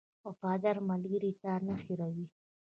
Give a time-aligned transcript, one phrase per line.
[0.27, 2.25] •وفادار ملګری تا نه هېروي.